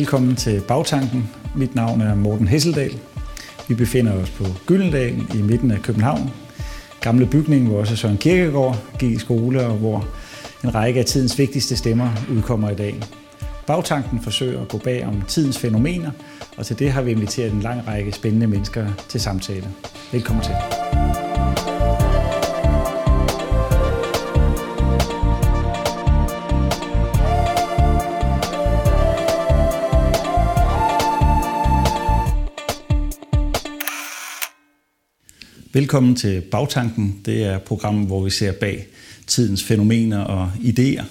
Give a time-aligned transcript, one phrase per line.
[0.00, 1.30] Velkommen til Bagtanken.
[1.56, 2.98] Mit navn er Morten Hesseldal.
[3.68, 6.30] Vi befinder os på Gyldendal i midten af København.
[7.00, 10.08] Gamle bygning, hvor også Søren Kirkegaard gik i skole, og hvor
[10.64, 13.00] en række af tidens vigtigste stemmer udkommer i dag.
[13.66, 16.10] Bagtanken forsøger at gå bag om tidens fænomener,
[16.56, 19.68] og til det har vi inviteret en lang række spændende mennesker til samtale.
[20.12, 20.54] Velkommen til.
[35.72, 37.20] Velkommen til Bagtanken.
[37.24, 38.86] Det er programmet, hvor vi ser bag
[39.26, 41.04] tidens fænomener og idéer.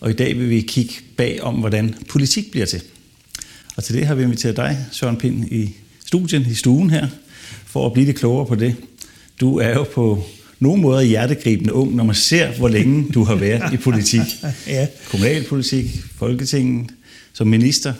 [0.00, 2.82] Og i dag vil vi kigge bag om, hvordan politik bliver til.
[3.76, 5.76] Og til det har vi inviteret dig, Søren Pind, i
[6.06, 7.08] studien, i stuen her,
[7.66, 8.76] for at blive lidt klogere på det.
[9.40, 10.24] Du er jo på
[10.58, 14.20] nogle måder hjertegribende ung, når man ser, hvor længe du har været i politik.
[14.66, 14.86] ja.
[15.10, 16.90] Kommunalpolitik, Folketinget,
[17.32, 17.92] som minister.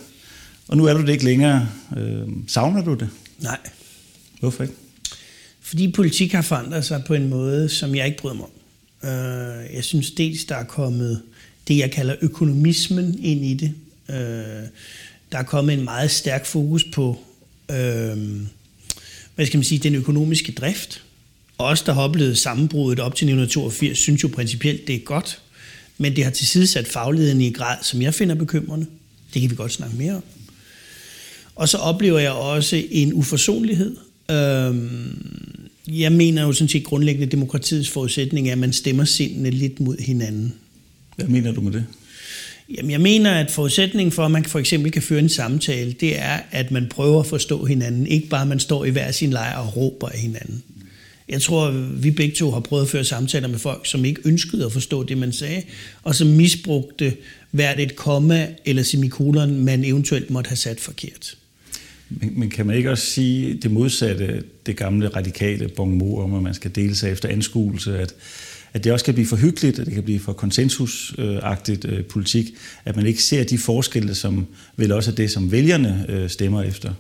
[0.69, 1.69] Og nu er du det ikke længere.
[1.97, 3.09] Øh, savner du det?
[3.39, 3.59] Nej.
[4.41, 4.75] Hvorfor ikke?
[5.71, 8.51] Fordi politik har forandret sig på en måde, som jeg ikke bryder mig om.
[9.09, 11.23] Øh, jeg synes dels, der er kommet
[11.69, 13.75] det, jeg kalder økonomismen ind i det.
[14.09, 14.17] Øh,
[15.33, 17.21] der er kommet en meget stærk fokus på,
[17.71, 18.19] øh,
[19.35, 21.03] hvad skal man sige, den økonomiske drift.
[21.59, 25.41] Og os, der har oplevet sammenbruddet op til 1982, synes jo principielt, det er godt.
[25.99, 28.87] Men det har til sat fagligheden i en grad, som jeg finder bekymrende.
[29.34, 30.23] Det kan vi godt snakke mere om.
[31.55, 33.97] Og så oplever jeg også en uforsonlighed.
[34.31, 34.75] Øh,
[35.93, 39.81] jeg mener jo sådan set grundlæggende, at demokratiets forudsætning er, at man stemmer sindene lidt
[39.81, 40.55] mod hinanden.
[41.17, 41.87] Hvad mener du med det?
[42.77, 46.19] Jamen, jeg mener, at forudsætningen for, at man for eksempel kan føre en samtale, det
[46.19, 48.07] er, at man prøver at forstå hinanden.
[48.07, 50.63] Ikke bare, at man står i hver sin lejr og råber af hinanden.
[51.29, 54.67] Jeg tror, vi begge to har prøvet at føre samtaler med folk, som ikke ønskede
[54.67, 55.62] at forstå det, man sagde,
[56.03, 57.17] og som misbrugte
[57.50, 61.37] hvert et komma eller semikolon, man eventuelt måtte have sat forkert.
[62.10, 66.43] Men, men kan man ikke også sige det modsatte, det gamle radikale bonmot om, at
[66.43, 68.15] man skal dele sig efter anskuelse, at,
[68.72, 72.47] at det også kan blive for hyggeligt, at det kan blive for konsensusagtigt øh, politik,
[72.84, 76.62] at man ikke ser de forskelle, som vel også er det, som vælgerne øh, stemmer
[76.62, 76.93] efter?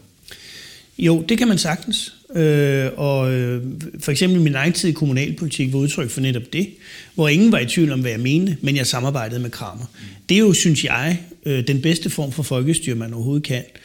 [0.98, 2.14] Jo, det kan man sagtens.
[2.34, 3.62] Øh, og øh,
[4.00, 6.68] for eksempel min egen tid i kommunalpolitik var udtryk for netop det,
[7.14, 9.84] hvor ingen var i tvivl om, hvad jeg mente, men jeg samarbejdede med Kramer.
[10.28, 13.62] Det er jo, synes jeg, øh, den bedste form for folkestyre, man overhovedet kan.
[13.74, 13.80] Øh,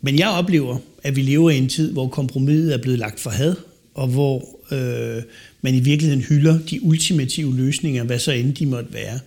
[0.00, 3.30] men jeg oplever, at vi lever i en tid, hvor kompromiset er blevet lagt for
[3.30, 3.54] had,
[3.94, 5.22] og hvor øh,
[5.62, 9.18] man i virkeligheden hylder de ultimative løsninger, hvad så end de måtte være.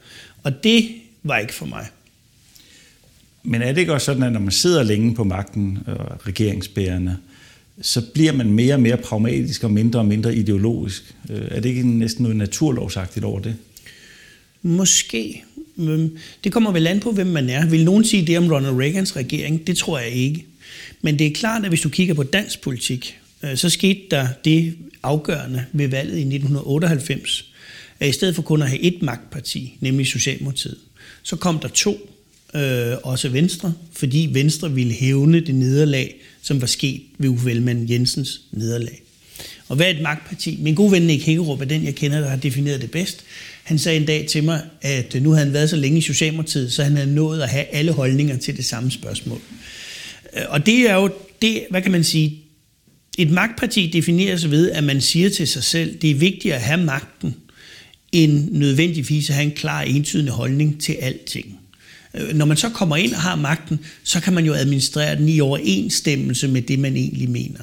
[0.44, 0.90] Og det
[1.24, 1.86] var ikke for mig.
[3.44, 7.18] Men er det ikke også sådan, at når man sidder længe på magten og regeringsbærende,
[7.82, 11.16] så bliver man mere og mere pragmatisk og mindre og mindre ideologisk?
[11.30, 13.56] Øh, er det ikke næsten noget naturlovsagtigt over det?
[14.62, 15.44] Måske.
[16.44, 17.66] Det kommer vel an på, hvem man er.
[17.66, 19.68] Vil nogen sige det om Ronald Reagans regering?
[19.68, 20.46] Det tror jeg ikke.
[21.02, 24.28] Men det er klart, at hvis du kigger på dansk politik, øh, så skete der
[24.46, 27.46] det afgørende ved valget i 1998,
[28.00, 30.78] at i stedet for kun at have et magtparti, nemlig Socialdemokratiet,
[31.24, 32.10] så kom der to,
[32.56, 37.90] øh, også Venstre, fordi Venstre ville hævne det nederlag, som var sket ved Uffe Ellemann
[37.90, 39.04] Jensens nederlag.
[39.68, 40.58] Og hvad er et magtparti?
[40.62, 43.24] Min gode ven Nick Hækkerup er den, jeg kender, der har defineret det bedst.
[43.64, 46.02] Han sagde en dag til mig, at øh, nu havde han været så længe i
[46.02, 49.42] Socialdemokratiet, så han havde nået at have alle holdninger til det samme spørgsmål.
[50.38, 51.10] Øh, og det er jo,
[51.42, 52.40] det, hvad kan man sige,
[53.18, 56.84] et magtparti defineres ved, at man siger til sig selv, det er vigtigt at have
[56.84, 57.36] magten,
[58.12, 61.60] end nødvendigvis at have en klar entydig holdning til alting.
[62.14, 65.30] Øh, når man så kommer ind og har magten, så kan man jo administrere den
[65.30, 67.62] i overensstemmelse med det, man egentlig mener.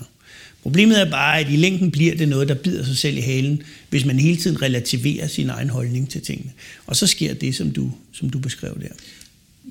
[0.63, 3.63] Problemet er bare, at i længden bliver det noget, der bider sig selv i halen,
[3.91, 6.51] hvis man hele tiden relativerer sin egen holdning til tingene.
[6.87, 8.89] Og så sker det, som du, som du beskrev der.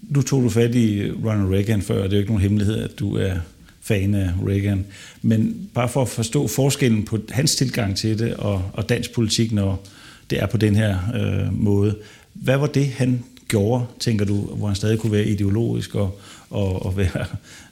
[0.10, 2.78] Nu tog du fat i Ronald Reagan før, og det er jo ikke nogen hemmelighed,
[2.78, 3.36] at du er
[3.82, 4.86] fan af Reagan.
[5.22, 9.52] Men bare for at forstå forskellen på hans tilgang til det og, og dansk politik,
[9.52, 9.88] når
[10.30, 11.96] det er på den her øh, måde.
[12.34, 16.20] Hvad var det, han gjorde, tænker du, hvor han stadig kunne være ideologisk og,
[16.50, 17.26] og, og være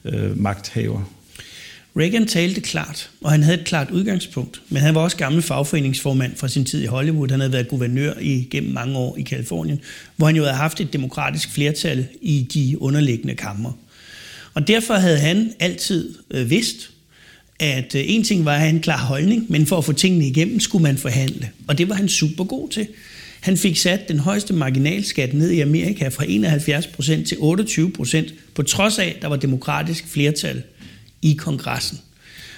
[0.05, 1.16] øh, magthaver?
[1.99, 6.35] Reagan talte klart, og han havde et klart udgangspunkt, men han var også gammel fagforeningsformand
[6.35, 7.31] fra sin tid i Hollywood.
[7.31, 9.79] Han havde været guvernør i gennem mange år i Kalifornien,
[10.15, 13.71] hvor han jo havde haft et demokratisk flertal i de underliggende kammer.
[14.53, 16.89] Og derfor havde han altid øh, vidst,
[17.59, 20.27] at øh, en ting var at have en klar holdning, men for at få tingene
[20.27, 21.49] igennem, skulle man forhandle.
[21.67, 22.87] Og det var han super god til.
[23.39, 28.99] Han fik sat den højeste marginalskat ned i Amerika fra 71% til 28%, på trods
[28.99, 30.63] af, at der var demokratisk flertal
[31.21, 31.99] i kongressen.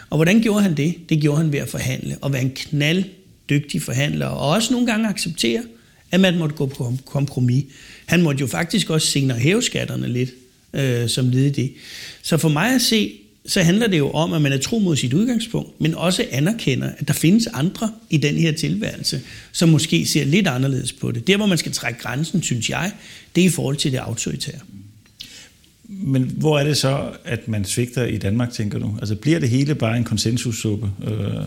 [0.10, 0.96] Og hvordan gjorde han det?
[1.10, 5.10] Det gjorde han ved at forhandle, og være en knalddygtig forhandler, og også nogle gange
[5.10, 5.64] acceptere,
[6.12, 7.66] at man måtte gå på kompromis.
[8.06, 10.30] Han måtte jo faktisk også senere hæve skatterne lidt,
[10.74, 11.74] øh, som led i det.
[12.22, 13.12] Så for mig at se,
[13.46, 16.90] så handler det jo om, at man er tro mod sit udgangspunkt, men også anerkender,
[16.98, 19.22] at der findes andre i den her tilværelse,
[19.52, 21.28] som måske ser lidt anderledes på det.
[21.28, 22.92] Der, hvor man skal trække grænsen, synes jeg,
[23.36, 24.60] det er i forhold til det autoritære.
[25.92, 28.98] Men hvor er det så, at man svigter i Danmark, tænker du?
[29.00, 30.92] Altså bliver det hele bare en konsensussuppe?
[31.08, 31.44] Øh...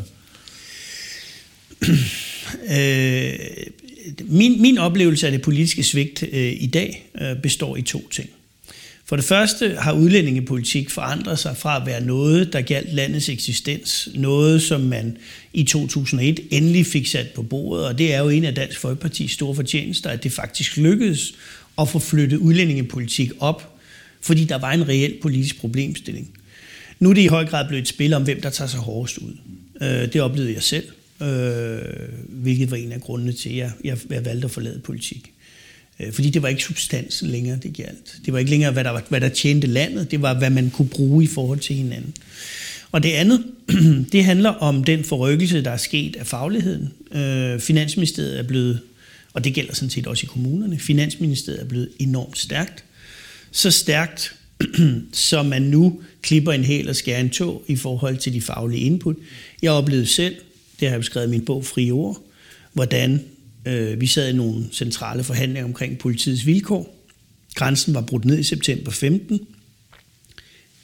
[2.76, 3.38] øh,
[4.24, 8.30] min, min oplevelse af det politiske svigt øh, i dag øh, består i to ting.
[9.04, 14.08] For det første har udlændingepolitik forandret sig fra at være noget, der galt landets eksistens,
[14.14, 15.16] noget som man
[15.52, 19.30] i 2001 endelig fik sat på bordet, og det er jo en af Dansk Folkepartis
[19.30, 21.34] store fortjenester, at det faktisk lykkedes
[21.78, 23.71] at få flyttet udlændingepolitik op,
[24.22, 26.30] fordi der var en reel politisk problemstilling.
[27.00, 29.18] Nu er det i høj grad blevet et spil om, hvem der tager sig hårdest
[29.18, 29.36] ud.
[29.82, 30.88] Øh, det oplevede jeg selv,
[31.22, 31.78] øh,
[32.28, 35.32] hvilket var en af grundene til, at jeg valgte at forlade politik.
[36.00, 38.16] Øh, fordi det var ikke substansen længere, det galt.
[38.24, 40.10] Det var ikke længere, hvad der, hvad der tjente landet.
[40.10, 42.14] Det var, hvad man kunne bruge i forhold til hinanden.
[42.92, 43.44] Og det andet,
[44.12, 46.92] det handler om den forrykkelse, der er sket af fagligheden.
[47.12, 48.80] Øh, Finansministeriet er blevet,
[49.32, 52.84] og det gælder sådan set også i kommunerne, Finansministeriet er blevet enormt stærkt.
[53.52, 54.34] Så stærkt,
[55.12, 58.80] så man nu klipper en hæl og skærer en tog i forhold til de faglige
[58.80, 59.16] input.
[59.62, 60.34] Jeg oplevede selv,
[60.80, 62.22] det har jeg beskrevet i min bog Fri Ord,
[62.72, 63.20] hvordan
[63.66, 66.96] Øh, vi sad i nogle centrale forhandlinger omkring politiets vilkår.
[67.54, 69.40] Grænsen var brudt ned i september 15.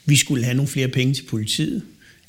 [0.05, 1.81] Vi skulle have nogle flere penge til politiet.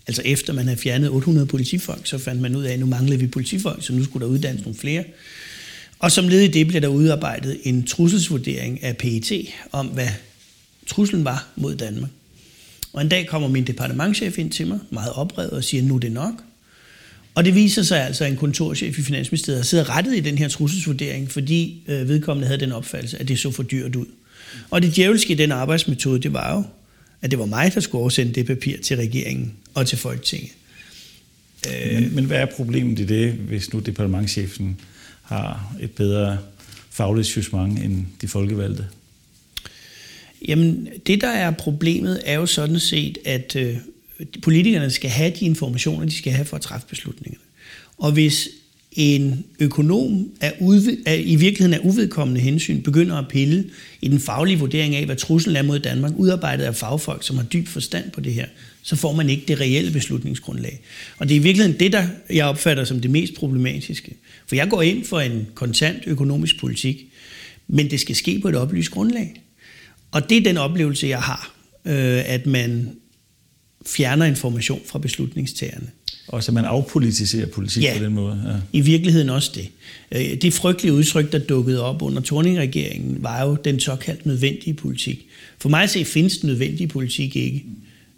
[0.07, 3.21] Altså efter man havde fjernet 800 politifolk, så fandt man ud af, at nu manglede
[3.21, 5.05] vi politifolk, så nu skulle der uddannes nogle flere.
[5.99, 9.33] Og som led i det blev der udarbejdet en trusselsvurdering af PET
[9.73, 10.09] om, hvad
[10.91, 12.11] truslen var mod Danmark.
[12.93, 15.99] Og en dag kommer min departementchef ind til mig, meget oprevet, og siger, nu er
[15.99, 16.33] det nok.
[17.35, 20.49] Og det viser sig altså, at en kontorchef i Finansministeriet sidder rettet i den her
[20.49, 24.07] trusselsvurdering, fordi øh, vedkommende havde den opfattelse, at det så for dyrt ud.
[24.71, 26.65] Og det djævelske i den arbejdsmetode, det var jo,
[27.23, 30.51] at det var mig, der skulle oversende det papir til regeringen og til Folketinget.
[31.69, 31.95] Øh.
[31.95, 34.81] Men, men hvad er problemet i det, hvis nu departementchefen
[35.23, 36.39] har et bedre
[36.91, 38.87] fagligt jugement end de folkevalgte?
[40.49, 43.77] Jamen, det der er problemet er jo sådan set, at øh,
[44.43, 47.45] politikerne skal have de informationer, de skal have for at træffe beslutningerne.
[47.99, 48.49] Og hvis
[48.93, 53.65] en økonom er, udv- er i virkeligheden af uvedkommende hensyn begynder at pille
[54.03, 57.45] i den faglige vurdering af, hvad truslen er mod Danmark, udarbejdet af fagfolk, som har
[57.45, 58.47] dyb forstand på det her,
[58.83, 60.81] så får man ikke det reelle beslutningsgrundlag.
[61.19, 64.15] Og det er i virkeligheden det, der jeg opfatter som det mest problematiske.
[64.47, 67.07] For jeg går ind for en kontant økonomisk politik,
[67.69, 69.43] men det skal ske på et oplyst grundlag.
[70.11, 71.55] Og det er den oplevelse, jeg har,
[71.85, 72.91] øh, at man
[73.87, 75.87] fjerner information fra beslutningstagerne.
[76.29, 78.43] Og så man afpolitiserer politik ja, på den måde?
[78.47, 79.69] Ja, i virkeligheden også det.
[80.12, 85.27] Øh, det frygtelige udtryk, der dukkede op under Torning-regeringen, var jo den såkaldt nødvendige politik.
[85.59, 87.65] For mig at se, findes den nødvendige politik ikke.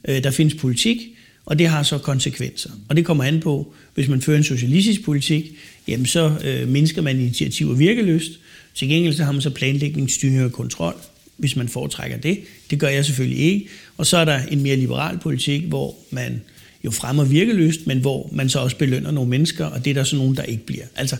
[0.09, 0.99] Øh, der findes politik,
[1.47, 2.71] og det har så konsekvenser.
[2.89, 5.53] Og det kommer an på, hvis man fører en socialistisk politik,
[5.89, 8.31] jamen så øh, mindsker man initiativ og virkeløst.
[8.75, 10.95] Til gengæld så har man så planlægning, styring og kontrol
[11.37, 12.39] hvis man foretrækker det.
[12.71, 13.69] Det gør jeg selvfølgelig ikke.
[13.97, 16.41] Og så er der en mere liberal politik, hvor man
[16.85, 20.05] jo fremmer virkeløst, men hvor man så også belønner nogle mennesker, og det er der
[20.05, 20.85] så nogen, der ikke bliver.
[20.97, 21.17] Altså,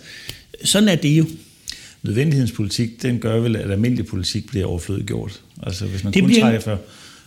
[0.65, 1.27] sådan er det jo.
[2.03, 5.41] Nødvendighedens politik, den gør vel, at almindelig politik bliver overflødigt gjort.
[5.63, 6.43] Altså, hvis man det kun bliver...
[6.43, 6.77] træffer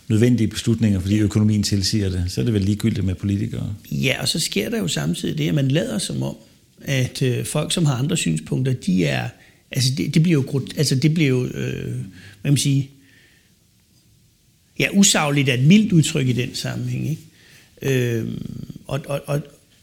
[0.08, 3.74] nødvendige beslutninger, fordi økonomien tilsiger det, så er det vel ligegyldigt med politikere.
[3.90, 6.36] Ja, og så sker der jo samtidig det, at man lader som om,
[6.80, 9.28] at øh, folk, som har andre synspunkter, de er,
[9.76, 11.94] altså det, det bliver jo, altså det bliver jo øh,
[12.40, 12.90] hvad man sige,
[14.78, 17.10] ja, usagligt er et mildt udtryk i den sammenhæng.
[17.10, 17.22] Ikke?
[17.82, 18.26] Øh,
[18.86, 19.40] og, og, og,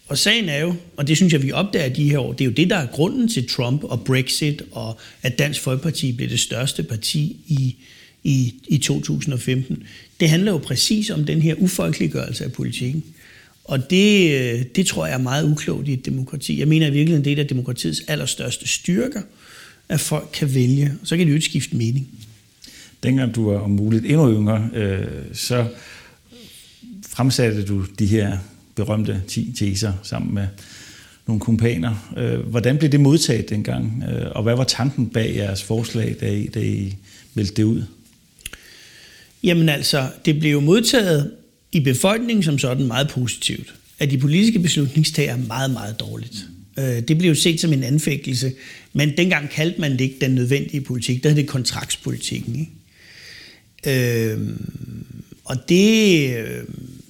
[0.08, 2.46] og sagen er jo, og det synes jeg, vi opdager de her år, det er
[2.46, 6.40] jo det, der er grunden til Trump og Brexit, og at Dansk Folkeparti blev det
[6.40, 7.76] største parti i,
[8.24, 9.84] i, i 2015.
[10.20, 13.04] Det handler jo præcis om den her ufolkeliggørelse af politikken.
[13.64, 16.60] Og det, øh, det tror jeg er meget uklogt i et demokrati.
[16.60, 19.22] Jeg mener i virkeligheden, det er et af demokratiets allerstørste styrker,
[19.90, 22.08] at folk kan vælge, så kan de jo ikke skifte mening
[23.04, 25.68] dengang du var om muligt endnu yngre, øh, så
[27.10, 28.38] fremsatte du de her
[28.75, 30.48] berømte 10 teser sammen med
[31.28, 32.13] nogle kumpaner.
[32.18, 36.34] Øh, hvordan blev det modtaget dengang, øh, og hvad var tanken bag jeres forslag, da
[36.34, 36.96] I, da I
[37.34, 37.84] meldte det ud?
[39.44, 41.32] Jamen altså, det blev jo modtaget
[41.72, 43.74] i befolkningen som sådan meget positivt.
[44.00, 46.36] At de politiske beslutningstager meget, meget dårligt.
[46.36, 48.53] Øh, det blev jo set som en anfægtelse,
[48.94, 52.56] men dengang kaldte man det ikke den nødvendige politik, der hed det kontraktspolitikken.
[52.60, 52.72] Ikke?
[54.32, 54.39] Øh,
[55.46, 56.36] og det,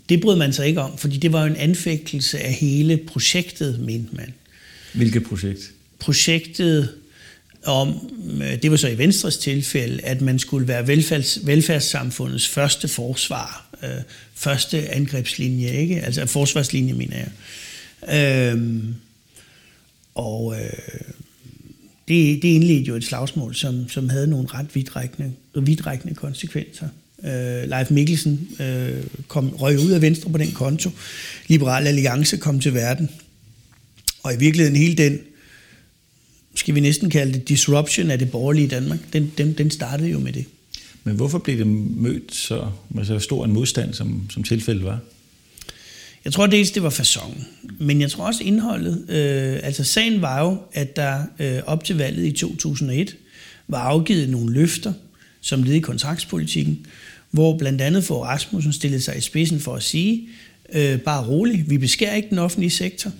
[0.09, 3.79] det brød man sig ikke om, fordi det var jo en anfægtelse af hele projektet,
[3.79, 4.33] mente man.
[4.93, 5.71] Hvilket projekt?
[5.99, 6.89] Projektet
[7.65, 8.11] om,
[8.61, 13.89] det var så i Venstres tilfælde, at man skulle være velfærds, velfærdssamfundets første forsvar, øh,
[14.33, 16.01] første angrebslinje, ikke?
[16.01, 17.29] Altså forsvarslinje, mener jeg.
[18.53, 18.83] Øh,
[20.15, 20.69] og øh,
[22.07, 26.87] det, det indledte jo et slagsmål, som, som havde nogle ret vidtrækkende, vidtrækkende konsekvenser.
[27.23, 30.89] Øh, Leif Mikkelsen øh, kom, røg ud af Venstre på den konto.
[31.47, 33.09] Liberal Alliance kom til verden.
[34.23, 35.19] Og i virkeligheden hele den,
[36.55, 40.19] skal vi næsten kalde det, disruption af det borgerlige Danmark, den, den, den startede jo
[40.19, 40.45] med det.
[41.03, 44.99] Men hvorfor blev det mødt så, med så stor en modstand, som, som tilfældet var?
[46.25, 47.47] Jeg tror dels, det var fasongen,
[47.79, 49.09] men jeg tror også indholdet.
[49.09, 53.15] Øh, altså sagen var jo, at der øh, op til valget i 2001
[53.67, 54.93] var afgivet nogle løfter,
[55.41, 56.85] som led i kontraktspolitikken,
[57.31, 60.27] hvor blandt andet for Rasmussen stillede sig i spidsen for at sige,
[60.73, 63.11] øh, bare rolig, vi beskærer ikke den offentlige sektor,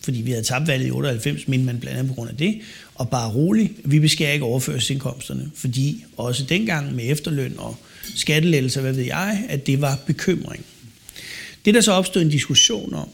[0.00, 2.60] fordi vi havde tabt valget i 98, men man blandt andet på grund af det,
[2.94, 7.76] og bare rolig, vi beskærer ikke overførselsindkomsterne, fordi også dengang med efterløn og
[8.14, 10.64] skattelettelser, hvad ved jeg, at det var bekymring.
[11.64, 13.08] Det, der så opstod en diskussion om,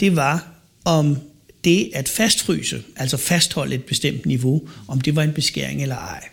[0.00, 0.52] det var
[0.84, 1.16] om
[1.64, 6.28] det at fastfryse, altså fastholde et bestemt niveau, om det var en beskæring eller ej.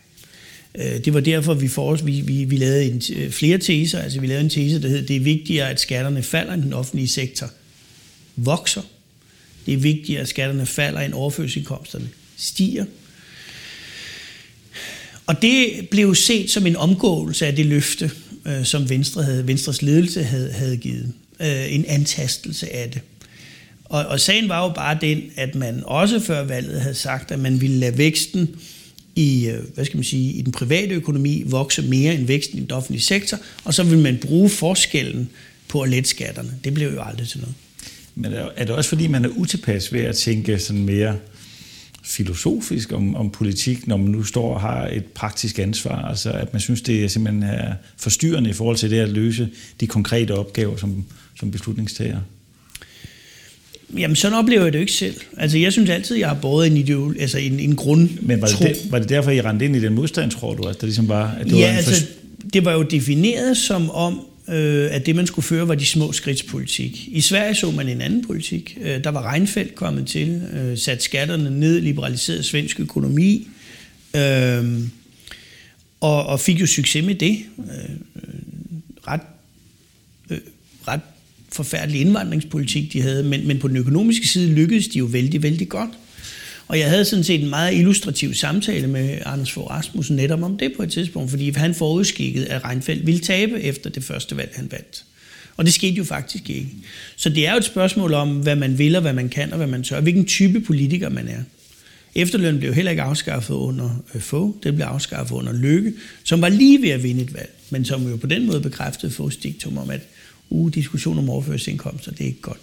[0.76, 4.00] Øh, det var derfor, vi, for, vi, vi, vi lavede en, øh, flere teser.
[4.00, 6.74] Altså vi lavede en tese, der hed, det er vigtigere, at skatterne falder, end den
[6.74, 7.50] offentlige sektor
[8.36, 8.82] vokser.
[9.66, 12.86] Det er vigtigere, at skatterne falder, end overførselsindkomsterne stiger.
[15.26, 18.12] Og det blev set som en omgåelse af det løfte,
[18.46, 21.14] øh, som Venstre havde, Venstres ledelse havde, havde givet.
[21.39, 23.01] Øh, en antastelse af det.
[23.86, 27.39] Og, og sagen var jo bare den, at man også før valget havde sagt, at
[27.39, 28.50] man ville lade væksten
[29.15, 32.62] i, øh, hvad skal man sige, i den private økonomi vokse mere end væksten i
[32.62, 35.29] den offentlige sektor, og så vil man bruge forskellen
[35.67, 36.53] på at lette skatterne.
[36.63, 37.56] Det blev jo aldrig til noget.
[38.15, 41.15] Men er det også fordi, man er utilpas ved at tænke sådan mere
[42.03, 46.06] filosofisk om, om politik, når man nu står og har et praktisk ansvar?
[46.06, 49.50] Altså at man synes, det er simpelthen er forstyrrende i forhold til det at løse
[49.79, 51.06] de konkrete opgaver som,
[51.39, 52.20] som beslutningstager?
[53.98, 55.15] Jamen, sådan oplever jeg det jo ikke selv.
[55.38, 58.10] Altså, jeg synes altid, jeg har båret en, ideol, altså en, en grund.
[58.22, 60.67] Men var det, der, var det derfor, I rendte ind i den modstand, tror du?
[60.67, 62.06] Altså, det ligesom var, at det ja, var altså,
[62.53, 66.12] det var jo defineret som om, øh, at det, man skulle føre, var de små
[66.12, 67.08] skridts politik.
[67.12, 68.77] I Sverige så man en anden politik.
[68.82, 73.48] Øh, der var Reinfeldt kommet til, øh, sat skatterne ned, liberaliseret svensk økonomi,
[74.15, 74.79] øh,
[76.01, 77.39] og, og fik jo succes med det.
[77.60, 78.34] Øh, øh,
[79.08, 79.22] ret
[81.58, 85.70] forfærdelig indvandringspolitik, de havde, men, men på den økonomiske side lykkedes de jo vældig, vældig
[85.70, 85.90] godt.
[86.68, 90.58] Og jeg havde sådan set en meget illustrativ samtale med Anders Fogh Rasmussen netop om
[90.58, 94.52] det på et tidspunkt, fordi han forudskikkede, at Reinfeldt ville tabe efter det første valg,
[94.56, 95.04] han vandt.
[95.58, 96.70] Og det skete jo faktisk ikke.
[97.16, 99.58] Så det er jo et spørgsmål om, hvad man vil og hvad man kan og
[99.58, 101.44] hvad man tør, hvilken type politiker man er.
[102.16, 106.50] Efterløn blev heller ikke afskaffet under øh, få, det blev afskaffet under Lykke, som var
[106.50, 109.78] lige ved at vinde et valg, men som jo på den måde bekræftede Foghs diktum
[109.78, 110.02] om, at
[110.50, 112.60] uh, diskussion om overførselsindkomster, det er ikke godt.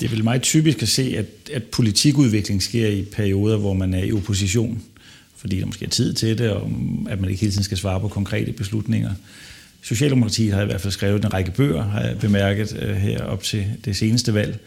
[0.00, 3.94] Det er vel meget typisk at se, at, at politikudvikling sker i perioder, hvor man
[3.94, 4.82] er i opposition,
[5.36, 6.70] fordi der måske er tid til det, og
[7.08, 9.14] at man ikke hele tiden skal svare på konkrete beslutninger.
[9.82, 13.42] Socialdemokratiet har i hvert fald skrevet en række bøger, har jeg bemærket uh, her op
[13.42, 14.58] til det seneste valg,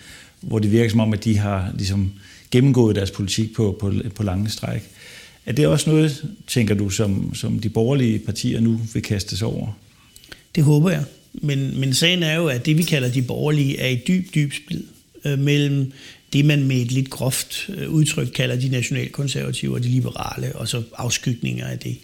[0.41, 2.11] hvor det virker som om, at de har ligesom,
[2.51, 4.89] gennemgået deres politik på, på, på lange stræk.
[5.45, 9.47] Er det også noget, tænker du, som, som de borgerlige partier nu vil kaste sig
[9.47, 9.77] over?
[10.55, 11.03] Det håber jeg.
[11.33, 14.53] Men, men sagen er jo, at det vi kalder de borgerlige er i dyb, dyb
[14.53, 14.83] splid
[15.25, 15.91] øh, mellem
[16.33, 20.67] det, man med et lidt groft øh, udtryk kalder de nationalkonservative og de liberale, og
[20.67, 21.97] så afskygninger af det.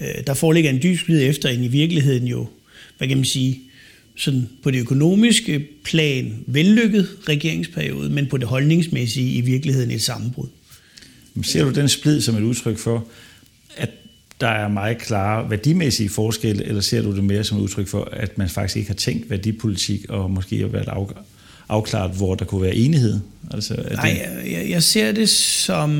[0.00, 2.48] Øh, der foreligger en dyb splid efter en i virkeligheden jo,
[2.98, 3.60] hvad kan man sige,
[4.16, 10.46] sådan på det økonomiske plan vellykket regeringsperiode, men på det holdningsmæssige i virkeligheden et sammenbrud.
[11.42, 13.08] Ser du den splid som et udtryk for,
[14.40, 18.08] der er meget klare værdimæssige forskelle, eller ser du det mere som et udtryk for,
[18.12, 20.88] at man faktisk ikke har tænkt værdipolitik, og måske har været
[21.68, 23.20] afklaret, hvor der kunne være enighed?
[23.50, 24.52] Altså, er Nej, det...
[24.52, 25.90] jeg, jeg ser det som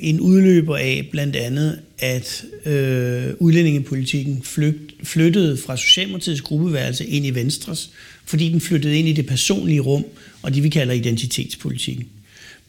[0.00, 7.30] en udløber af blandt andet, at øh, udlændingepolitikken flygt, flyttede fra Socialdemokratiets gruppeværelse ind i
[7.30, 7.90] Venstres,
[8.24, 10.04] fordi den flyttede ind i det personlige rum,
[10.42, 12.06] og det vi kalder identitetspolitikken.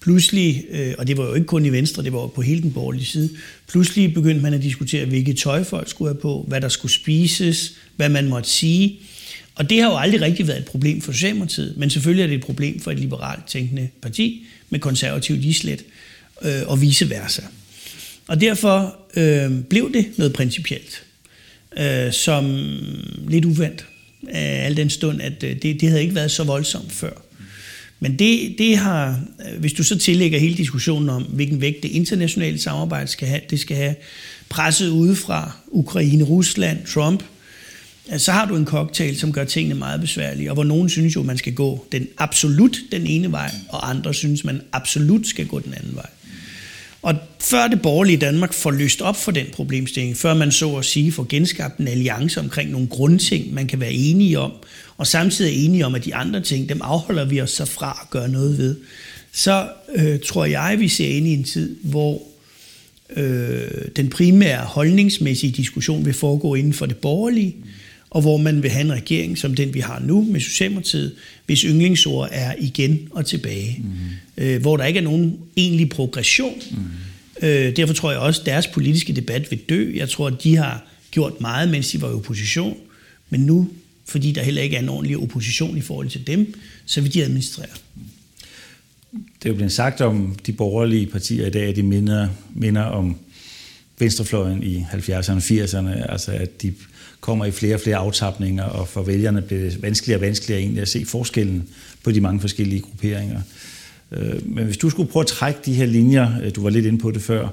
[0.08, 2.62] Pludselig, øh, og det var jo ikke kun i Venstre, det var jo på hele
[2.62, 3.30] den borgerlige side,
[3.68, 7.74] pludselig begyndte man at diskutere, hvilke tøj folk skulle have på, hvad der skulle spises,
[7.96, 9.00] hvad man måtte sige.
[9.56, 12.36] Og det har jo aldrig rigtig været et problem for Socialdemokratiet, men selvfølgelig er det
[12.36, 15.86] et problem for et liberalt tænkende parti med konservativt islet
[16.42, 17.42] øh, og vice versa.
[18.28, 21.04] Og derfor øh, blev det noget principielt,
[21.80, 22.46] øh, som
[23.28, 23.86] lidt uvendt,
[24.24, 27.27] øh, al den stund, at øh, det, det havde ikke været så voldsomt før.
[28.00, 31.90] Men det, det har, øh, hvis du så tillægger hele diskussionen om, hvilken vægt det
[31.90, 33.96] internationale samarbejde skal have, det skal have
[34.50, 37.24] presset udefra, Ukraine, Rusland, Trump,
[38.18, 41.24] så har du en cocktail, som gør tingene meget besværlige, og hvor nogen synes jo,
[41.24, 45.60] man skal gå den absolut den ene vej, og andre synes, man absolut skal gå
[45.60, 46.10] den anden vej.
[47.08, 50.86] Og før det borgerlige Danmark får løst op for den problemstilling, før man så at
[50.86, 54.52] sige får genskabt en alliance omkring nogle grundting, man kan være enige om,
[54.98, 58.00] og samtidig er enige om, at de andre ting, dem afholder vi os så fra
[58.04, 58.76] at gøre noget ved,
[59.32, 62.22] så øh, tror jeg, vi ser ind i en tid, hvor
[63.16, 67.56] øh, den primære holdningsmæssige diskussion vil foregå inden for det borgerlige,
[68.10, 71.14] og hvor man vil have en regering som den, vi har nu med Socialdemokratiet,
[71.46, 73.84] hvis yndlingsord er igen og tilbage.
[73.84, 74.44] Mm.
[74.44, 76.62] Øh, hvor der ikke er nogen egentlig progression.
[76.72, 77.48] Mm.
[77.48, 79.92] Øh, derfor tror jeg også, at deres politiske debat vil dø.
[79.96, 82.78] Jeg tror, at de har gjort meget, mens de var i opposition.
[83.30, 83.70] Men nu,
[84.06, 86.54] fordi der heller ikke er en ordentlig opposition i forhold til dem,
[86.86, 87.68] så vil de administrere.
[89.12, 92.82] Det er jo blevet sagt om de borgerlige partier i dag, at de minder, minder
[92.82, 93.18] om
[94.00, 96.74] venstrefløjen i 70'erne og 80'erne, altså at de
[97.20, 100.82] kommer i flere og flere aftapninger, og for vælgerne bliver det vanskeligere og vanskeligere egentlig
[100.82, 101.68] at se forskellen
[102.04, 103.42] på de mange forskellige grupperinger.
[104.12, 106.86] Øh, men hvis du skulle prøve at trække de her linjer, øh, du var lidt
[106.86, 107.50] inde på det før,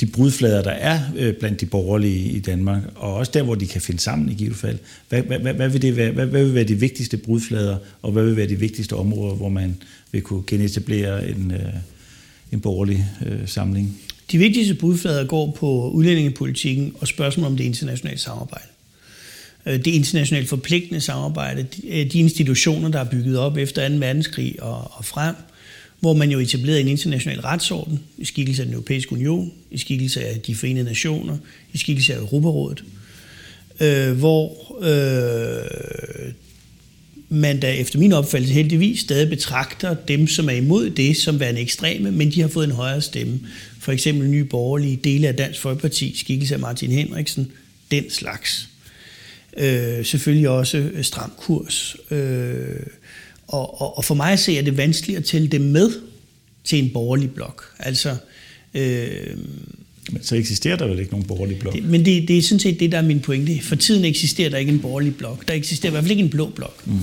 [0.00, 3.66] de brudflader, der er øh, blandt de borgerlige i Danmark, og også der, hvor de
[3.66, 4.78] kan finde sammen i givet fald,
[5.08, 8.24] hvad, hvad, hvad, vil, det være, hvad, hvad vil være de vigtigste brudflader, og hvad
[8.24, 9.76] vil være de vigtigste områder, hvor man
[10.12, 11.52] vil kunne genetablere en,
[12.52, 13.06] en borgerlig
[13.46, 14.00] samling?
[14.32, 18.66] De vigtigste budflader går på udlændingepolitikken og spørgsmål om det internationale samarbejde.
[19.66, 23.94] Øh, det internationalt forpligtende samarbejde, øh, de institutioner, der er bygget op efter 2.
[23.94, 25.34] verdenskrig og, og frem,
[26.00, 30.24] hvor man jo etablerede en international retsorden i skikkelse af den europæiske union, i skikkelse
[30.24, 31.38] af de forenede nationer,
[31.72, 32.84] i skikkelse af Europarådet,
[33.80, 36.32] øh, hvor øh,
[37.32, 41.60] man da efter min opfattelse heldigvis stadig betragter dem, som er imod det, som værende
[41.60, 43.40] ekstreme, men de har fået en højere stemme.
[43.80, 47.52] For eksempel nye borgerlige dele af Dansk Folkeparti, skikkelse af Martin Henriksen,
[47.90, 48.68] den slags.
[49.56, 51.96] Øh, selvfølgelig også øh, stram kurs.
[52.10, 52.86] Øh,
[53.48, 55.90] og, og, og for mig ser er det vanskeligt at tælle det med
[56.64, 57.74] til en borgerlig blok.
[57.78, 58.16] Altså,
[58.74, 59.36] øh,
[60.12, 61.74] men så eksisterer der vel ikke nogen borgerlig blok?
[61.74, 63.60] Det, men det, det er sådan set det, der er min pointe.
[63.62, 65.48] For tiden eksisterer der ikke en borgerlig blok.
[65.48, 66.86] Der eksisterer i hvert fald ikke en blå blok.
[66.86, 66.98] Mm.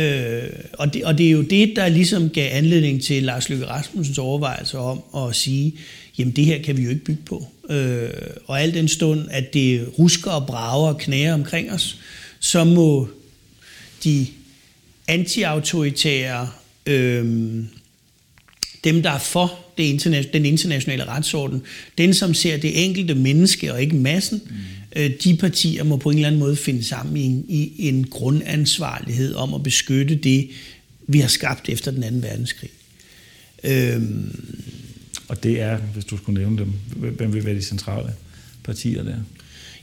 [0.00, 3.66] Øh, og, det, og det er jo det, der ligesom gav anledning til Lars Løkke
[3.66, 5.74] Rasmussens overvejelser om at sige,
[6.18, 7.46] jamen det her kan vi jo ikke bygge på.
[7.70, 8.10] Øh,
[8.46, 11.98] og al den stund, at det rusker og brager og knæger omkring os,
[12.40, 13.08] så må
[14.04, 14.26] de
[15.08, 16.48] anti-autoritære,
[16.86, 17.24] øh,
[18.84, 21.62] dem der er for det interna- den internationale retsorden,
[21.98, 25.02] den som ser det enkelte menneske og ikke massen, mm.
[25.02, 28.06] øh, de partier må på en eller anden måde finde sammen i en, i en
[28.10, 30.48] grundansvarlighed om at beskytte det,
[31.06, 32.70] vi har skabt efter den anden verdenskrig.
[33.64, 34.02] Øh,
[35.28, 38.12] og det er, hvis du skulle nævne dem, hvem vil være de centrale
[38.64, 39.16] partier der?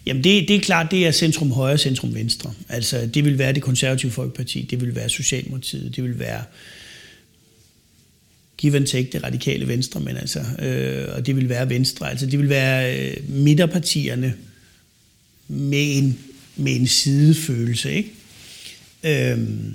[0.06, 2.54] Jamen det, det er klart, det er centrum højre, centrum venstre.
[2.70, 6.44] Altså det vil være det konservative folkeparti, det vil være Socialdemokratiet, det vil være
[8.62, 12.10] give and take det radikale venstre, men altså, øh, og det vil være venstre.
[12.10, 14.34] Altså det vil være øh, midterpartierne
[15.48, 16.20] med en,
[16.56, 18.12] med en sidefølelse, ikke?
[19.04, 19.74] Øhm,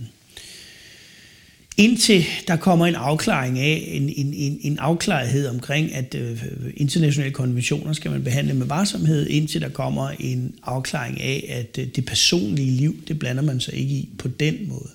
[1.77, 6.45] indtil der kommer en afklaring af, en, en, en, en afklarethed omkring, at øh,
[6.77, 11.87] internationale konventioner skal man behandle med varsomhed, indtil der kommer en afklaring af, at øh,
[11.97, 14.91] det personlige liv, det blander man sig ikke i på den måde.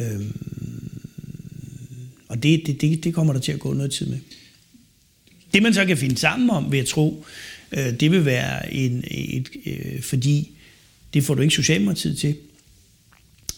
[0.00, 0.32] Øhm,
[2.34, 4.18] og det, det, det, det kommer der til at gå noget tid med.
[5.54, 7.24] Det man så kan finde sammen om, vil jeg tro,
[7.72, 10.50] øh, det vil være en, et, øh, fordi
[11.14, 12.36] det får du ikke Socialdemokratiet til.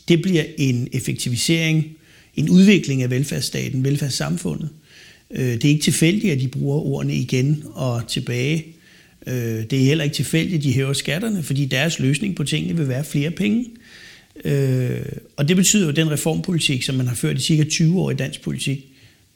[0.08, 1.96] Det bliver en effektivisering
[2.34, 4.68] en udvikling af velfærdsstaten, velfærdssamfundet.
[5.30, 8.66] Øh, det er ikke tilfældigt, at de bruger ordene igen og tilbage.
[9.26, 9.34] Øh,
[9.70, 12.88] det er heller ikke tilfældigt, at de hæver skatterne, fordi deres løsning på tingene vil
[12.88, 13.60] være flere penge.
[13.60, 14.05] Øh,
[15.36, 18.10] og det betyder jo, at den reformpolitik, som man har ført i cirka 20 år
[18.10, 18.86] i dansk politik,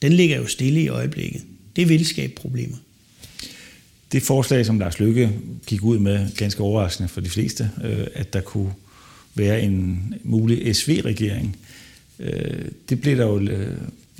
[0.02, 1.42] den ligger jo stille i øjeblikket.
[1.76, 2.76] Det vil skabe problemer.
[4.12, 5.30] Det forslag, som Lars Lykke
[5.66, 7.70] gik ud med, ganske overraskende for de fleste,
[8.14, 8.72] at der kunne
[9.34, 11.56] være en mulig SV-regering,
[12.20, 13.76] Øh, det blev der jo øh,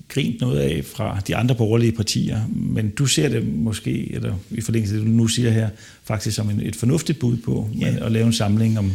[0.08, 4.60] grint noget af fra de andre borgerlige partier, men du ser det måske, eller i
[4.60, 5.68] forlængelse af det, du nu siger her,
[6.04, 8.06] faktisk som en, et fornuftigt bud på ja.
[8.06, 8.92] at lave en samling om...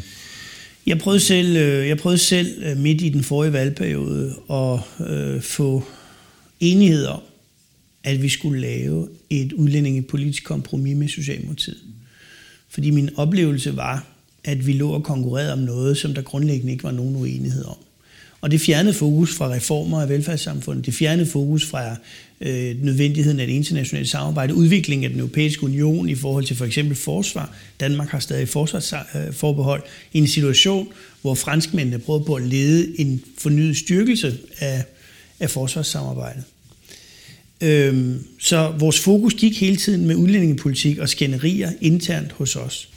[0.85, 5.41] Jeg prøvede selv, øh, jeg prøvede selv øh, midt i den forrige valgperiode at øh,
[5.41, 5.83] få
[6.59, 7.21] enighed om,
[8.03, 11.77] at vi skulle lave et udlændingepolitisk kompromis med Socialdemokratiet.
[12.69, 14.05] Fordi min oplevelse var,
[14.43, 17.77] at vi lå og konkurrerede om noget, som der grundlæggende ikke var nogen uenighed om.
[18.41, 21.95] Og det fjernede fokus fra reformer af velfærdssamfundet, det fjernede fokus fra
[22.41, 26.65] øh, nødvendigheden af det internationale samarbejde, udviklingen af den europæiske union i forhold til for
[26.65, 27.55] eksempel forsvar.
[27.79, 30.87] Danmark har stadig forsvarsforbehold i en situation,
[31.21, 34.83] hvor franskmændene prøver på at lede en fornyet styrkelse af,
[35.39, 36.43] af forsvarssamarbejdet.
[37.61, 42.89] Øhm, så vores fokus gik hele tiden med udlændingepolitik og skænderier internt hos os.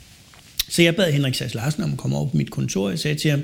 [0.69, 2.99] Så jeg bad Henrik Sass Larsen om at komme over på mit kontor, og jeg
[2.99, 3.41] sagde til ham,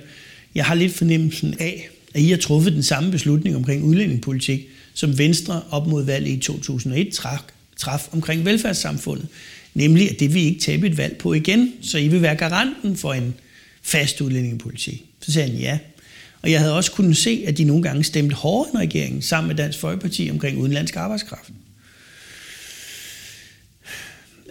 [0.55, 5.17] jeg har lidt fornemmelsen af, at I har truffet den samme beslutning omkring udlændingepolitik, som
[5.17, 7.39] Venstre op mod valget i 2001 traf,
[7.77, 9.27] traf omkring velfærdssamfundet.
[9.73, 12.35] Nemlig, at det vil I ikke tabe et valg på igen, så I vil være
[12.35, 13.33] garanten for en
[13.81, 15.05] fast udlændingepolitik.
[15.21, 15.79] Så sagde han ja.
[16.41, 19.47] Og jeg havde også kunnet se, at de nogle gange stemte hårdere end regeringen sammen
[19.47, 21.51] med Dansk Folkeparti omkring udenlandsk arbejdskraft.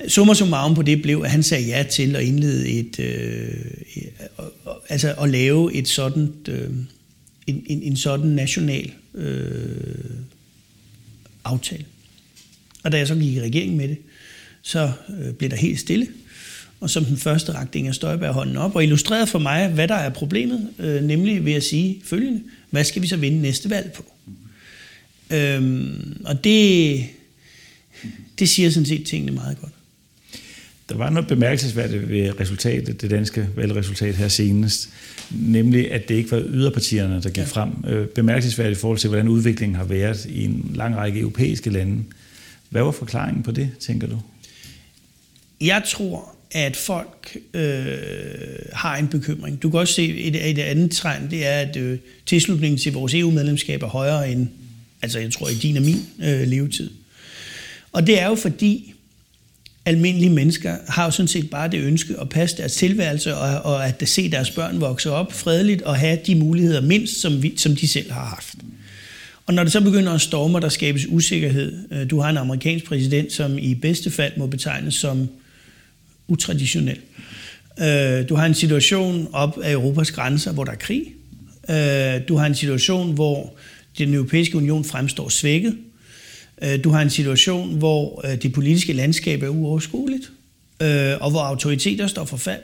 [0.08, 3.54] Summa summarum på det blev, at han sagde ja til at indlede et, øh,
[4.88, 6.70] altså at lave et sådan, øh,
[7.46, 9.76] en, en, en sådan national øh,
[11.44, 11.84] aftale.
[12.82, 13.98] Og da jeg så gik i regering med det,
[14.62, 16.06] så øh, blev der helt stille.
[16.80, 19.94] Og som den første rakte Inger Støjberg hånden op og illustrerede for mig, hvad der
[19.94, 23.92] er problemet, øh, nemlig ved at sige følgende, hvad skal vi så vinde næste valg
[23.92, 24.04] på?
[25.30, 27.06] Øhm, og det,
[28.38, 29.72] det siger sådan set tingene meget godt.
[30.88, 34.88] Der var noget bemærkelsesværdigt ved resultatet, det danske valgresultat her senest,
[35.30, 37.44] nemlig at det ikke var yderpartierne, der gik ja.
[37.44, 37.70] frem.
[37.86, 42.04] Øh, bemærkelsesværdigt i forhold til, hvordan udviklingen har været i en lang række europæiske lande.
[42.70, 44.20] Hvad var forklaringen på det, tænker du?
[45.60, 47.98] Jeg tror, at folk øh,
[48.72, 49.62] har en bekymring.
[49.62, 53.14] Du kan også se, et, et andet trend, det er, at øh, tilslutningen til vores
[53.14, 54.48] EU-medlemskab er højere end,
[55.02, 56.90] altså jeg tror, i din og min øh, levetid.
[57.92, 58.93] Og det er jo fordi,
[59.86, 63.86] almindelige mennesker har jo sådan set bare det ønske at passe deres tilværelse og, og
[63.86, 67.76] at se deres børn vokse op fredeligt og have de muligheder mindst, som, vi, som
[67.76, 68.54] de selv har haft.
[69.46, 71.78] Og når det så begynder at storme, der skabes usikkerhed.
[71.92, 75.28] Øh, du har en amerikansk præsident, som i bedste fald må betegnes som
[76.28, 76.98] utraditionel.
[77.80, 81.02] Øh, du har en situation op af Europas grænser, hvor der er krig.
[81.70, 83.54] Øh, du har en situation, hvor
[83.98, 85.76] den europæiske union fremstår svækket.
[86.62, 90.32] Øh, du har en situation, hvor øh, det politiske landskab er uoverskueligt,
[90.82, 92.60] øh, og hvor autoriteter står for fald.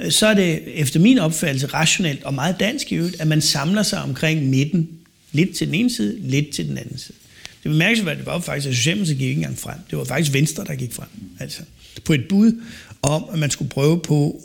[0.00, 3.40] Øh, så er det efter min opfattelse rationelt og meget dansk i øvrigt, at man
[3.40, 4.88] samler sig omkring midten.
[5.32, 7.16] Lidt til den ene side, lidt til den anden side.
[7.62, 9.78] Det bemærkelsesværdigt det var faktisk, at Socialdemokratiet gik ikke engang frem.
[9.90, 11.08] Det var faktisk Venstre, der gik frem.
[11.40, 11.62] Altså
[12.04, 12.62] på et bud
[13.02, 14.42] om, at man skulle prøve på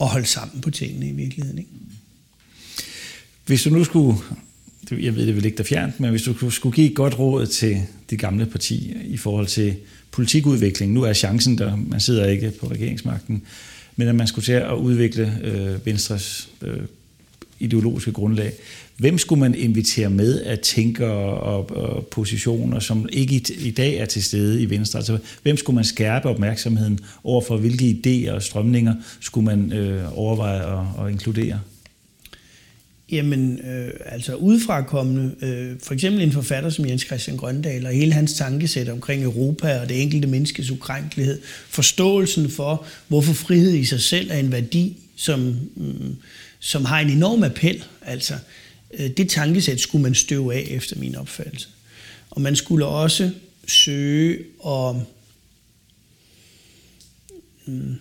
[0.00, 1.58] at holde sammen på tingene i virkeligheden.
[1.58, 1.70] Ikke?
[3.46, 4.18] Hvis du nu skulle
[4.90, 7.46] jeg ved det vil ikke der fjernt, men hvis du skulle give et godt råd
[7.46, 7.76] til
[8.10, 9.74] de gamle partier i forhold til
[10.10, 13.42] politikudvikling, nu er chancen der, man sidder ikke på regeringsmagten,
[13.96, 16.78] men at man skulle til at udvikle øh, Venstres øh,
[17.58, 18.52] ideologiske grundlag.
[18.96, 23.96] Hvem skulle man invitere med at tænke og, og positioner, som ikke i, i dag
[23.96, 24.98] er til stede i Venstre?
[24.98, 30.18] Altså, hvem skulle man skærpe opmærksomheden over for, hvilke idéer og strømninger skulle man øh,
[30.18, 31.60] overveje at, at inkludere?
[33.10, 38.12] Jamen, øh, altså udefrakommende, øh, for eksempel en forfatter som Jens Christian Grøndal, og hele
[38.12, 44.00] hans tankesæt omkring Europa og det enkelte menneskes ukrænkelighed, forståelsen for, hvorfor frihed i sig
[44.00, 46.16] selv er en værdi, som, mm,
[46.58, 48.34] som har en enorm appel, altså
[48.94, 51.68] øh, det tankesæt skulle man støve af efter min opfattelse.
[52.30, 53.30] Og man skulle også
[53.66, 55.00] søge om...
[57.66, 57.96] mm,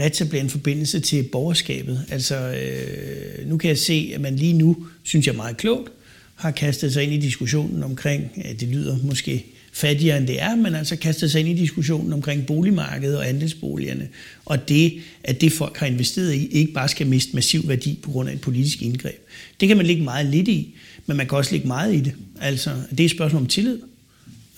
[0.00, 2.04] reetablere en forbindelse til borgerskabet.
[2.10, 5.92] Altså, øh, nu kan jeg se, at man lige nu, synes jeg meget klogt,
[6.34, 10.54] har kastet sig ind i diskussionen omkring, at det lyder måske fattigere end det er,
[10.54, 14.08] men altså kastet sig ind i diskussionen omkring boligmarkedet og andelsboligerne,
[14.44, 14.92] og det,
[15.24, 18.32] at det folk har investeret i, ikke bare skal miste massiv værdi på grund af
[18.32, 19.28] et politisk indgreb.
[19.60, 20.74] Det kan man ligge meget lidt i,
[21.06, 22.12] men man kan også ligge meget i det.
[22.40, 23.78] Altså, det er et spørgsmål om tillid.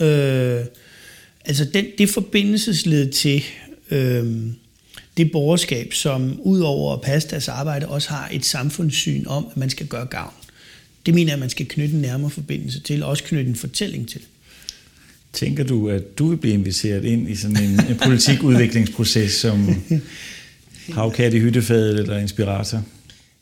[0.00, 0.60] Øh,
[1.44, 3.42] altså, den, det forbindelsesled til...
[3.90, 4.26] Øh,
[5.16, 9.70] det borgerskab, som udover at passe deres arbejde, også har et samfundssyn om, at man
[9.70, 10.32] skal gøre gavn.
[11.06, 13.56] Det mener jeg, at man skal knytte en nærmere forbindelse til, og også knytte en
[13.56, 14.20] fortælling til.
[15.32, 19.74] Tænker du, at du vil blive inviteret ind i sådan en, en politikudviklingsproces som
[20.94, 22.82] havkat i hyttefadet eller inspirator?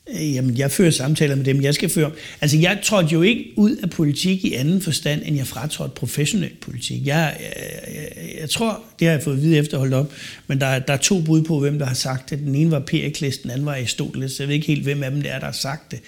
[0.08, 2.10] Øh, jamen, jeg fører samtaler med dem, jeg skal føre.
[2.40, 6.50] Altså, jeg trådte jo ikke ud af politik i anden forstand, end jeg fratrådte professionel
[6.60, 7.06] politik.
[7.06, 7.52] Jeg, jeg,
[7.94, 10.12] jeg, jeg tror, det har jeg fået at vide efter holdt op,
[10.46, 12.38] men der, der er to bud på, hvem der har sagt det.
[12.38, 14.40] Den ene var Perikles, den anden var Aristoteles.
[14.40, 16.00] Jeg ved ikke helt, hvem af dem det er, der har sagt det.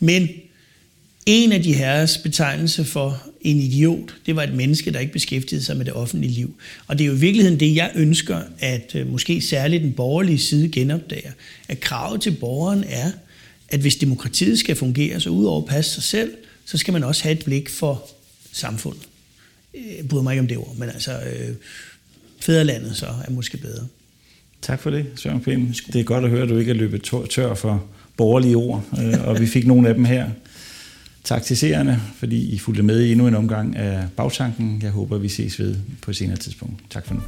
[0.00, 0.28] Men
[1.26, 5.64] en af de herres betegnelse for en idiot, det var et menneske, der ikke beskæftigede
[5.64, 6.54] sig med det offentlige liv.
[6.86, 10.38] Og det er jo i virkeligheden det, jeg ønsker, at øh, måske særligt den borgerlige
[10.38, 11.30] side genopdager.
[11.68, 13.10] At kravet til borgeren er,
[13.68, 16.30] at hvis demokratiet skal fungere, så udover at passe sig selv,
[16.64, 18.08] så skal man også have et blik for
[18.52, 19.02] samfundet.
[19.74, 21.54] Jeg bryder mig ikke om det ord, men altså øh,
[22.40, 23.86] fædrelandet så er måske bedre.
[24.62, 25.74] Tak for det, Søren Pind.
[25.92, 27.84] Det er godt at høre, at du ikke er løbet tør for
[28.16, 30.30] borgerlige ord, øh, og vi fik nogle af dem her.
[31.24, 34.80] Tak til seerne, fordi I fulgte med i endnu en omgang af Bagtanken.
[34.82, 36.80] Jeg håber, vi ses ved på et senere tidspunkt.
[36.90, 37.20] Tak for nu.